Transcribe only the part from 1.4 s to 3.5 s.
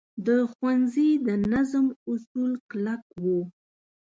نظم اصول کلک وو.